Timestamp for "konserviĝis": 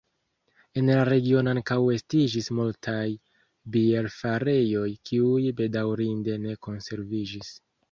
6.71-7.57